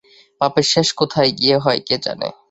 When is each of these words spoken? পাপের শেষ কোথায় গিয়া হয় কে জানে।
পাপের 0.41 0.65
শেষ 0.73 0.87
কোথায় 0.93 1.31
গিয়া 1.31 1.57
হয় 1.59 1.81
কে 1.87 1.95
জানে। 1.97 2.27